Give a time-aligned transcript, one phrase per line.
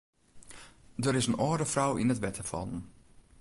[1.05, 2.81] Der is in âlde frou yn it wetter fallen.